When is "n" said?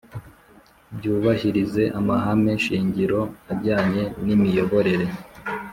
4.25-4.27